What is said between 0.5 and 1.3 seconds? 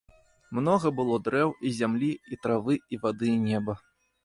Многа было